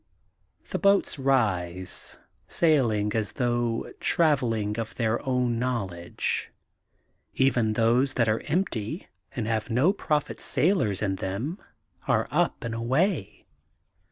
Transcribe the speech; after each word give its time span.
The 0.71 0.79
boats 0.79 1.19
rise, 1.19 2.17
sailing 2.47 3.13
as 3.13 3.33
though 3.33 3.93
travelling 3.99 4.79
of 4.79 4.95
their 4.95 5.23
own 5.27 5.59
knowledge. 5.59 6.49
Even 7.35 7.73
those 7.73 8.15
that 8.15 8.27
are 8.27 8.41
empty 8.47 9.09
and 9.35 9.45
have 9.45 9.69
no 9.69 9.93
prophet 9.93 10.39
sailors 10.41 11.03
in 11.03 11.17
them 11.17 11.59
are 12.07 12.27
up 12.31 12.63
and 12.63 12.73
away. 12.73 13.45